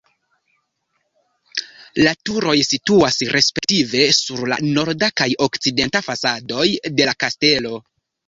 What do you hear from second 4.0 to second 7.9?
sur la norda kaj okcidenta fasadoj de la kastelo.